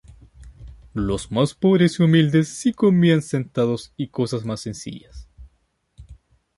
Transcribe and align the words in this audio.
Los 0.95 1.31
más 1.31 1.53
pobres 1.53 1.99
y 1.99 2.01
humildes 2.03 2.47
sí 2.49 2.71
que 2.71 2.77
comían 2.77 3.21
sentados 3.21 3.93
y 3.97 4.07
cosas 4.07 4.43
más 4.43 4.59
sencillas. 4.61 5.29